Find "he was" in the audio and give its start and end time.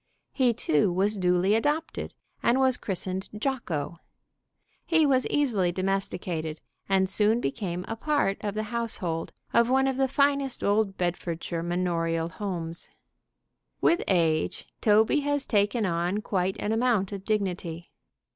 4.83-5.27